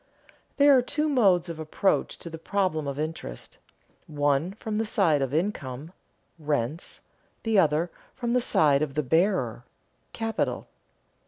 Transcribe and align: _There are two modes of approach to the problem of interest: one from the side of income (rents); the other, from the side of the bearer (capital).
_There 0.59 0.71
are 0.75 0.81
two 0.81 1.07
modes 1.07 1.47
of 1.47 1.59
approach 1.59 2.17
to 2.17 2.29
the 2.31 2.39
problem 2.39 2.87
of 2.87 2.97
interest: 2.97 3.59
one 4.07 4.53
from 4.53 4.79
the 4.79 4.83
side 4.83 5.21
of 5.21 5.31
income 5.31 5.93
(rents); 6.39 7.01
the 7.43 7.59
other, 7.59 7.91
from 8.15 8.31
the 8.31 8.41
side 8.41 8.81
of 8.81 8.95
the 8.95 9.03
bearer 9.03 9.63
(capital). 10.11 10.67